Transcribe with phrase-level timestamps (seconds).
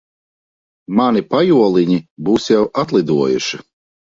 [0.99, 1.99] Mani pajoliņi
[2.31, 3.63] būs jau atlidojuši.